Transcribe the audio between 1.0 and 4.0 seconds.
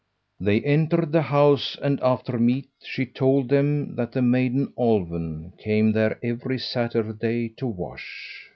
the house, and after meat she told them